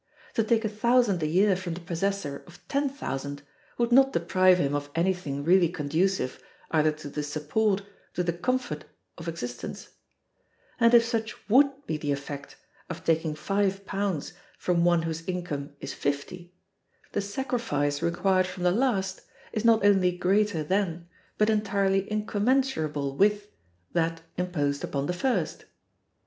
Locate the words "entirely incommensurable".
21.47-23.15